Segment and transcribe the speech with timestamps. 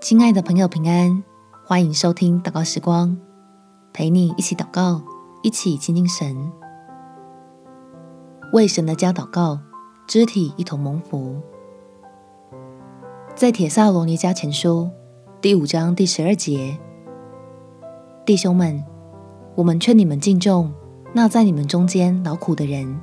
[0.00, 1.22] 亲爱的朋友，平安！
[1.66, 3.18] 欢迎收听祷告时光，
[3.92, 5.02] 陪你一起祷告，
[5.42, 6.50] 一起亲近神，
[8.54, 9.58] 为神的家祷告，
[10.06, 11.36] 肢体一同蒙福。
[13.34, 14.88] 在铁萨罗尼迦前书
[15.42, 16.78] 第五章第十二节，
[18.24, 18.82] 弟兄们，
[19.54, 20.72] 我们劝你们敬重
[21.12, 22.98] 那在你们中间劳苦的人，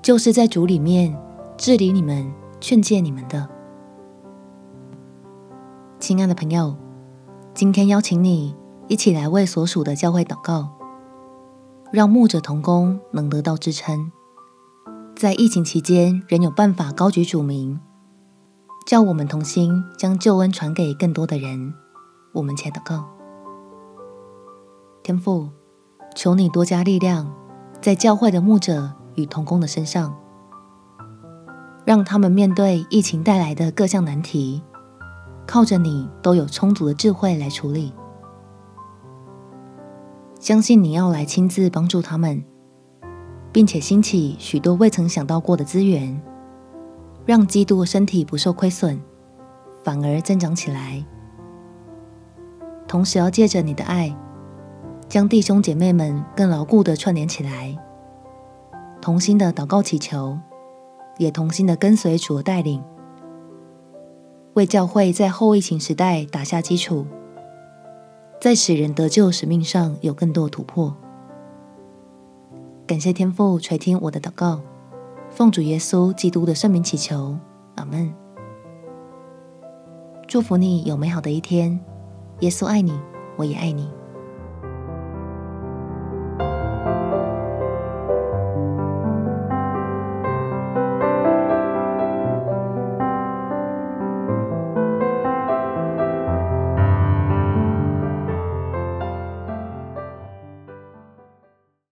[0.00, 1.20] 就是在主里面
[1.56, 3.59] 治理你们、劝诫你们的。
[6.10, 6.74] 亲爱的朋友，
[7.54, 8.52] 今天邀请你
[8.88, 10.68] 一起来为所属的教会祷告，
[11.92, 14.10] 让牧者同工能得到支撑，
[15.14, 17.78] 在疫情期间仍有办法高举主名，
[18.88, 21.72] 叫我们同心将救恩传给更多的人。
[22.32, 23.04] 我们且祷告：
[25.04, 25.50] 天父，
[26.16, 27.32] 求你多加力量
[27.80, 30.12] 在教会的牧者与同工的身上，
[31.84, 34.64] 让他们面对疫情带来的各项难题。
[35.50, 37.92] 靠着你都有充足的智慧来处理，
[40.38, 42.40] 相信你要来亲自帮助他们，
[43.50, 46.22] 并且兴起许多未曾想到过的资源，
[47.26, 49.00] 让基督的身体不受亏损，
[49.82, 51.04] 反而增长起来。
[52.86, 54.16] 同时要借着你的爱，
[55.08, 57.76] 将弟兄姐妹们更牢固的串联起来，
[59.00, 60.38] 同心的祷告祈求，
[61.18, 62.80] 也同心的跟随主的带领。
[64.60, 67.06] 为教会在后疫情时代打下基础，
[68.38, 70.94] 在使人得救使命上有更多突破。
[72.86, 74.60] 感谢天父垂听我的祷告，
[75.30, 77.38] 奉主耶稣基督的圣名祈求，
[77.76, 78.12] 阿门。
[80.28, 81.80] 祝福你有美好的一天，
[82.40, 82.92] 耶稣爱你，
[83.38, 83.88] 我也爱你。